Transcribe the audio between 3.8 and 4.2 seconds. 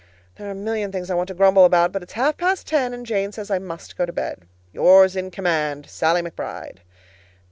go to